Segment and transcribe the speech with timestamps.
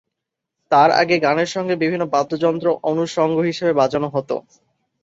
[0.71, 4.35] তার আগে গানের সঙ্গে বিভিন্ন বাদ্যযন্ত্র অনুষঙ্গ হিসেবে বাজানো হতো।